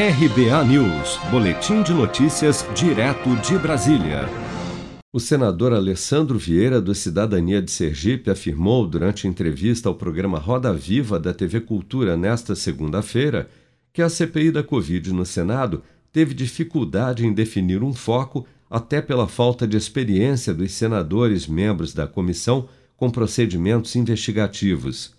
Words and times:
RBA 0.00 0.62
News, 0.62 1.18
Boletim 1.28 1.82
de 1.82 1.92
Notícias, 1.92 2.64
direto 2.72 3.34
de 3.42 3.58
Brasília. 3.58 4.28
O 5.12 5.18
senador 5.18 5.72
Alessandro 5.72 6.38
Vieira, 6.38 6.80
do 6.80 6.94
Cidadania 6.94 7.60
de 7.60 7.72
Sergipe, 7.72 8.30
afirmou 8.30 8.86
durante 8.86 9.26
entrevista 9.26 9.88
ao 9.88 9.96
programa 9.96 10.38
Roda 10.38 10.72
Viva 10.72 11.18
da 11.18 11.34
TV 11.34 11.62
Cultura 11.62 12.16
nesta 12.16 12.54
segunda-feira 12.54 13.48
que 13.92 14.00
a 14.00 14.08
CPI 14.08 14.52
da 14.52 14.62
Covid 14.62 15.12
no 15.12 15.26
Senado 15.26 15.82
teve 16.12 16.32
dificuldade 16.32 17.26
em 17.26 17.32
definir 17.32 17.82
um 17.82 17.92
foco, 17.92 18.46
até 18.70 19.02
pela 19.02 19.26
falta 19.26 19.66
de 19.66 19.76
experiência 19.76 20.54
dos 20.54 20.70
senadores 20.70 21.48
membros 21.48 21.92
da 21.92 22.06
comissão 22.06 22.68
com 22.96 23.10
procedimentos 23.10 23.96
investigativos. 23.96 25.12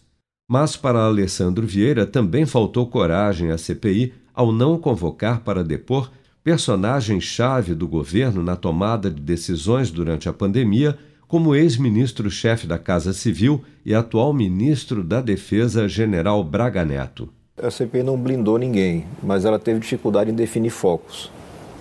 Mas 0.47 0.77
para 0.77 1.03
Alessandro 1.03 1.67
Vieira 1.67 2.05
também 2.05 2.45
faltou 2.45 2.87
coragem 2.87 3.51
à 3.51 3.57
CPI 3.57 4.13
ao 4.39 4.53
não 4.53 4.77
convocar 4.77 5.41
para 5.41 5.65
depor 5.65 6.09
personagem-chave 6.41 7.75
do 7.75 7.85
governo 7.85 8.41
na 8.41 8.55
tomada 8.55 9.11
de 9.11 9.21
decisões 9.21 9.91
durante 9.91 10.29
a 10.29 10.33
pandemia, 10.33 10.97
como 11.27 11.53
ex-ministro-chefe 11.53 12.65
da 12.65 12.77
Casa 12.77 13.11
Civil 13.11 13.61
e 13.85 13.93
atual 13.93 14.33
ministro 14.33 15.03
da 15.03 15.19
Defesa, 15.19 15.89
general 15.89 16.41
Braga 16.41 16.85
Neto. 16.85 17.27
A 17.61 17.69
CPI 17.69 18.01
não 18.01 18.15
blindou 18.15 18.57
ninguém, 18.57 19.05
mas 19.21 19.43
ela 19.43 19.59
teve 19.59 19.81
dificuldade 19.81 20.31
em 20.31 20.35
definir 20.35 20.69
focos. 20.69 21.29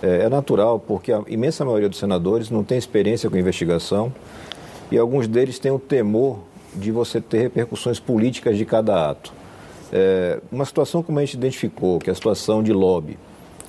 É, 0.03 0.23
é 0.23 0.29
natural, 0.29 0.81
porque 0.81 1.13
a 1.13 1.23
imensa 1.29 1.63
maioria 1.63 1.87
dos 1.87 1.97
senadores 1.97 2.49
não 2.49 2.65
tem 2.65 2.77
experiência 2.77 3.29
com 3.29 3.37
investigação 3.37 4.13
e 4.91 4.97
alguns 4.97 5.29
deles 5.29 5.59
têm 5.59 5.71
o 5.71 5.79
temor 5.79 6.39
de 6.75 6.91
você 6.91 7.21
ter 7.21 7.39
repercussões 7.39 8.01
políticas 8.01 8.57
de 8.57 8.65
cada 8.65 9.11
ato. 9.11 9.38
É, 9.91 10.39
uma 10.51 10.65
situação 10.65 11.01
como 11.01 11.19
a 11.19 11.25
gente 11.25 11.35
identificou, 11.35 11.99
que 11.99 12.09
é 12.09 12.13
a 12.13 12.15
situação 12.15 12.61
de 12.61 12.71
lobby, 12.71 13.17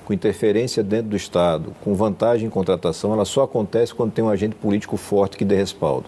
com 0.05 0.13
interferência 0.13 0.83
dentro 0.83 1.09
do 1.09 1.15
Estado, 1.15 1.73
com 1.83 1.93
vantagem 1.95 2.47
em 2.47 2.49
contratação, 2.49 3.13
ela 3.13 3.25
só 3.25 3.43
acontece 3.43 3.93
quando 3.93 4.11
tem 4.11 4.23
um 4.23 4.29
agente 4.29 4.55
político 4.55 4.97
forte 4.97 5.37
que 5.37 5.45
dê 5.45 5.55
respaldo. 5.55 6.05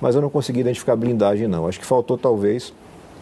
Mas 0.00 0.14
eu 0.14 0.22
não 0.22 0.30
consegui 0.30 0.60
identificar 0.60 0.96
blindagem, 0.96 1.46
não. 1.46 1.66
Acho 1.66 1.78
que 1.78 1.86
faltou, 1.86 2.16
talvez, 2.16 2.72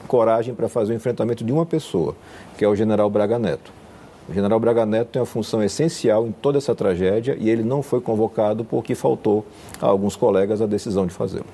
coragem 0.07 0.55
para 0.55 0.69
fazer 0.69 0.93
o 0.93 0.97
enfrentamento 0.97 1.45
de 1.45 1.53
uma 1.53 1.67
pessoa, 1.67 2.15
que 2.57 2.65
é 2.65 2.69
o 2.69 2.77
general 2.77 3.11
Braga 3.11 3.39
Neto. 3.39 3.73
O 4.29 4.35
general 4.35 4.61
Braga 4.61 4.85
Neto 4.85 5.09
tem 5.09 5.21
uma 5.21 5.27
função 5.27 5.63
essencial 5.63 6.27
em 6.27 6.33
toda 6.33 6.59
essa 6.59 6.75
tragédia 6.75 7.37
e 7.39 7.49
ele 7.49 7.63
não 7.63 7.83
foi 7.83 8.01
convocado 8.01 8.65
porque 8.65 8.95
faltou 8.95 9.47
a 9.81 9.87
alguns 9.87 10.17
colegas 10.17 10.61
a 10.61 10.67
decisão 10.67 11.07
de 11.07 11.15
fazê-lo. 11.15 11.47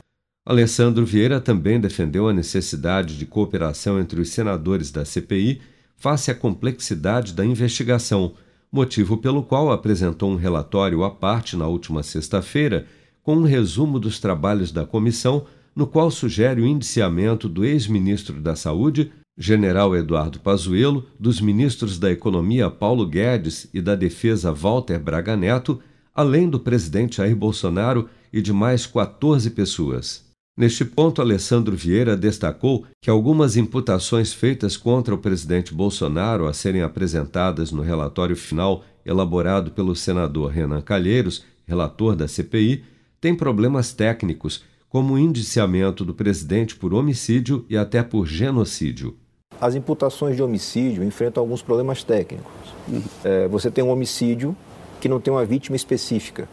Alessandro 0.46 1.06
Vieira 1.06 1.40
também 1.40 1.80
defendeu 1.80 2.28
a 2.28 2.32
necessidade 2.32 3.16
de 3.16 3.24
cooperação 3.24 3.98
entre 3.98 4.20
os 4.20 4.28
senadores 4.28 4.90
da 4.90 5.02
CPI 5.02 5.62
face 5.96 6.30
à 6.30 6.34
complexidade 6.34 7.32
da 7.32 7.46
investigação, 7.46 8.34
motivo 8.70 9.16
pelo 9.16 9.42
qual 9.42 9.72
apresentou 9.72 10.30
um 10.30 10.36
relatório 10.36 11.02
à 11.02 11.10
parte 11.10 11.56
na 11.56 11.66
última 11.66 12.02
sexta-feira 12.02 12.84
com 13.22 13.36
um 13.36 13.44
resumo 13.44 13.98
dos 13.98 14.20
trabalhos 14.20 14.70
da 14.70 14.84
comissão, 14.84 15.46
no 15.74 15.86
qual 15.86 16.10
sugere 16.10 16.60
o 16.60 16.66
indiciamento 16.66 17.48
do 17.48 17.64
ex-ministro 17.64 18.38
da 18.38 18.54
Saúde, 18.54 19.10
general 19.38 19.96
Eduardo 19.96 20.40
Pazuello, 20.40 21.06
dos 21.18 21.40
ministros 21.40 21.98
da 21.98 22.12
Economia 22.12 22.68
Paulo 22.68 23.06
Guedes 23.06 23.66
e 23.72 23.80
da 23.80 23.94
Defesa 23.94 24.52
Walter 24.52 24.98
Braga 24.98 25.38
Neto, 25.38 25.80
além 26.14 26.50
do 26.50 26.60
presidente 26.60 27.16
Jair 27.16 27.34
Bolsonaro 27.34 28.10
e 28.30 28.42
de 28.42 28.52
mais 28.52 28.84
14 28.84 29.48
pessoas. 29.50 30.23
Neste 30.56 30.84
ponto, 30.84 31.20
Alessandro 31.20 31.74
Vieira 31.74 32.16
destacou 32.16 32.84
que 33.02 33.10
algumas 33.10 33.56
imputações 33.56 34.32
feitas 34.32 34.76
contra 34.76 35.12
o 35.12 35.18
presidente 35.18 35.74
Bolsonaro 35.74 36.46
a 36.46 36.52
serem 36.52 36.82
apresentadas 36.82 37.72
no 37.72 37.82
relatório 37.82 38.36
final 38.36 38.84
elaborado 39.04 39.72
pelo 39.72 39.96
senador 39.96 40.52
Renan 40.52 40.80
Calheiros, 40.80 41.44
relator 41.66 42.14
da 42.14 42.28
CPI, 42.28 42.84
têm 43.20 43.34
problemas 43.34 43.92
técnicos, 43.92 44.62
como 44.88 45.14
o 45.14 45.18
indiciamento 45.18 46.04
do 46.04 46.14
presidente 46.14 46.76
por 46.76 46.94
homicídio 46.94 47.66
e 47.68 47.76
até 47.76 48.00
por 48.00 48.24
genocídio. 48.24 49.16
As 49.60 49.74
imputações 49.74 50.36
de 50.36 50.42
homicídio 50.42 51.02
enfrentam 51.02 51.42
alguns 51.42 51.62
problemas 51.62 52.04
técnicos. 52.04 52.52
Uhum. 52.86 53.02
É, 53.24 53.48
você 53.48 53.72
tem 53.72 53.82
um 53.82 53.90
homicídio 53.90 54.56
que 55.00 55.08
não 55.08 55.18
tem 55.18 55.34
uma 55.34 55.44
vítima 55.44 55.74
específica. 55.74 56.48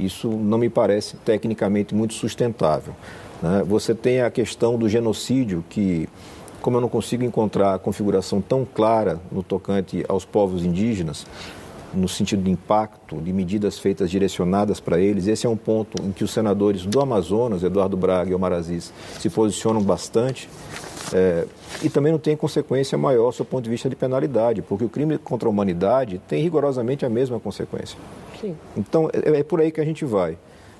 Isso 0.00 0.28
não 0.30 0.56
me 0.56 0.70
parece 0.70 1.16
tecnicamente 1.18 1.94
muito 1.94 2.14
sustentável. 2.14 2.94
Né? 3.42 3.62
Você 3.66 3.94
tem 3.94 4.22
a 4.22 4.30
questão 4.30 4.78
do 4.78 4.88
genocídio, 4.88 5.64
que, 5.68 6.08
como 6.60 6.76
eu 6.76 6.80
não 6.80 6.88
consigo 6.88 7.24
encontrar 7.24 7.74
a 7.74 7.78
configuração 7.78 8.40
tão 8.40 8.64
clara 8.64 9.20
no 9.30 9.42
tocante 9.42 10.04
aos 10.08 10.24
povos 10.24 10.64
indígenas, 10.64 11.26
no 11.94 12.08
sentido 12.08 12.42
de 12.42 12.50
impacto, 12.50 13.16
de 13.16 13.32
medidas 13.32 13.78
feitas 13.78 14.10
direcionadas 14.10 14.80
para 14.80 14.98
eles. 14.98 15.26
Esse 15.26 15.46
é 15.46 15.48
um 15.48 15.56
ponto 15.56 16.02
em 16.02 16.12
que 16.12 16.24
os 16.24 16.32
senadores 16.32 16.84
do 16.84 17.00
Amazonas, 17.00 17.62
Eduardo 17.62 17.96
Braga 17.96 18.30
e 18.30 18.34
Omar 18.34 18.52
Aziz, 18.52 18.92
se 19.18 19.30
posicionam 19.30 19.80
bastante. 19.82 20.48
É, 21.12 21.46
e 21.82 21.88
também 21.88 22.10
não 22.10 22.18
tem 22.18 22.36
consequência 22.36 22.96
maior 22.96 23.32
do 23.32 23.44
ponto 23.44 23.64
de 23.64 23.70
vista 23.70 23.88
de 23.88 23.94
penalidade, 23.94 24.62
porque 24.62 24.84
o 24.84 24.88
crime 24.88 25.18
contra 25.18 25.48
a 25.48 25.50
humanidade 25.50 26.20
tem 26.26 26.42
rigorosamente 26.42 27.04
a 27.04 27.10
mesma 27.10 27.38
consequência. 27.38 27.98
Sim. 28.40 28.56
Então, 28.76 29.08
é, 29.12 29.40
é 29.40 29.42
por 29.42 29.60
aí 29.60 29.70
que 29.70 29.80
a 29.80 29.84
gente 29.84 30.04
vai. 30.04 30.36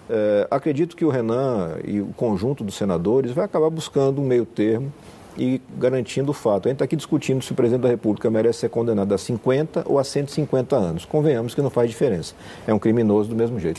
É, 0.08 0.46
acredito 0.50 0.96
que 0.96 1.04
o 1.04 1.08
Renan 1.08 1.76
e 1.84 2.00
o 2.00 2.06
conjunto 2.08 2.62
dos 2.62 2.74
senadores 2.74 3.32
vai 3.32 3.44
acabar 3.44 3.70
buscando 3.70 4.20
um 4.20 4.26
meio 4.26 4.44
termo 4.44 4.92
e 5.36 5.60
garantindo 5.78 6.30
o 6.30 6.34
fato. 6.34 6.66
A 6.66 6.68
gente 6.68 6.76
está 6.76 6.84
aqui 6.84 6.96
discutindo 6.96 7.42
se 7.42 7.52
o 7.52 7.54
presidente 7.54 7.82
da 7.82 7.88
República 7.88 8.30
merece 8.30 8.60
ser 8.60 8.68
condenado 8.68 9.12
a 9.12 9.18
50 9.18 9.84
ou 9.86 9.98
a 9.98 10.04
150 10.04 10.76
anos. 10.76 11.04
Convenhamos 11.04 11.54
que 11.54 11.62
não 11.62 11.70
faz 11.70 11.90
diferença. 11.90 12.34
É 12.66 12.74
um 12.74 12.78
criminoso 12.78 13.30
do 13.30 13.36
mesmo 13.36 13.58
jeito. 13.58 13.78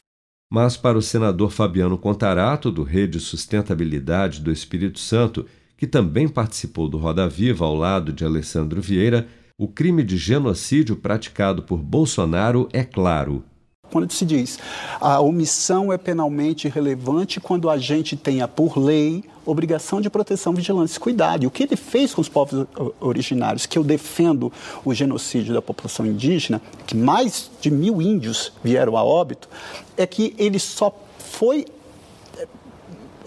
Mas 0.51 0.77
para 0.77 0.97
o 0.97 1.01
senador 1.01 1.51
Fabiano 1.51 1.97
Contarato, 1.97 2.71
do 2.71 2.83
Rede 2.83 3.19
Sustentabilidade 3.19 4.41
do 4.41 4.51
Espírito 4.51 4.99
Santo, 4.99 5.45
que 5.77 5.87
também 5.87 6.27
participou 6.27 6.87
do 6.87 6.97
Roda 6.97 7.27
Viva 7.27 7.65
ao 7.65 7.75
lado 7.75 8.13
de 8.13 8.23
Alessandro 8.23 8.81
Vieira, 8.81 9.27
o 9.57 9.67
crime 9.67 10.03
de 10.03 10.17
genocídio 10.17 10.95
praticado 10.95 11.63
por 11.63 11.81
Bolsonaro 11.81 12.67
é 12.71 12.83
claro 12.83 13.43
quando 13.95 14.11
se 14.11 14.25
diz 14.25 14.59
a 14.99 15.21
omissão 15.21 15.93
é 15.93 15.97
penalmente 15.97 16.67
relevante 16.67 17.39
quando 17.39 17.69
a 17.69 17.77
gente 17.77 18.17
tenha 18.17 18.45
por 18.45 18.77
lei 18.77 19.23
obrigação 19.45 20.01
de 20.01 20.09
proteção, 20.09 20.53
vigilância 20.53 20.97
e 20.97 20.99
cuidado. 20.99 21.43
E 21.43 21.47
o 21.47 21.51
que 21.51 21.63
ele 21.63 21.77
fez 21.77 22.13
com 22.13 22.19
os 22.19 22.27
povos 22.27 22.65
originários, 22.99 23.65
que 23.65 23.77
eu 23.77 23.83
defendo 23.85 24.51
o 24.83 24.93
genocídio 24.93 25.53
da 25.53 25.61
população 25.61 26.05
indígena, 26.05 26.61
que 26.85 26.97
mais 26.97 27.49
de 27.61 27.71
mil 27.71 28.01
índios 28.01 28.51
vieram 28.61 28.97
a 28.97 29.03
óbito, 29.03 29.47
é 29.95 30.05
que 30.05 30.35
ele 30.37 30.59
só 30.59 30.93
foi 31.17 31.65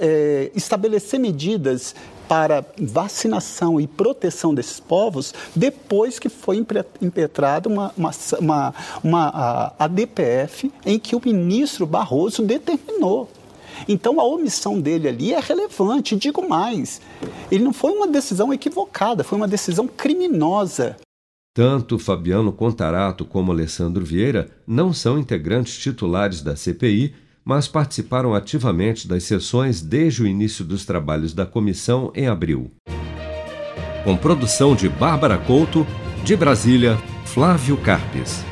é, 0.01 0.51
estabelecer 0.55 1.19
medidas 1.19 1.95
para 2.29 2.65
vacinação 2.79 3.81
e 3.81 3.87
proteção 3.87 4.55
desses 4.55 4.79
povos 4.79 5.33
depois 5.57 6.19
que 6.19 6.29
foi 6.29 6.63
impetrada 7.01 7.69
uma, 7.69 7.93
uma, 7.97 8.11
uma, 8.39 8.75
uma 9.03 9.75
ADPF 9.79 10.71
em 10.85 10.99
que 10.99 11.17
o 11.17 11.23
ministro 11.25 11.87
Barroso 11.87 12.43
determinou. 12.43 13.31
Então 13.89 14.21
a 14.21 14.25
omissão 14.25 14.81
dele 14.81 15.09
ali 15.09 15.33
é 15.33 15.41
relevante. 15.41 16.17
Digo 16.17 16.47
mais: 16.49 17.01
ele 17.51 17.65
não 17.65 17.73
foi 17.73 17.93
uma 17.93 18.09
decisão 18.09 18.53
equivocada, 18.53 19.23
foi 19.23 19.39
uma 19.39 19.49
decisão 19.49 19.87
criminosa. 19.87 20.97
Tanto 21.55 21.99
Fabiano 21.99 22.53
Contarato 22.53 23.25
como 23.25 23.51
Alessandro 23.53 24.05
Vieira 24.05 24.49
não 24.67 24.93
são 24.93 25.19
integrantes 25.19 25.77
titulares 25.77 26.41
da 26.41 26.55
CPI 26.55 27.15
mas 27.49 27.67
participaram 27.67 28.35
ativamente 28.35 29.09
das 29.09 29.23
sessões 29.23 29.81
desde 29.81 30.23
o 30.23 30.27
início 30.27 30.63
dos 30.63 30.85
trabalhos 30.85 31.33
da 31.33 31.47
comissão 31.47 32.13
em 32.15 32.27
abril. 32.27 32.71
Com 34.05 34.19
produção 34.19 34.77
de 34.77 34.87
Bárbara 34.87 35.39
Couto, 35.39 35.87
de 36.23 36.37
Brasília, 36.37 36.99
Flávio 37.25 37.79
Carpes. 37.79 38.45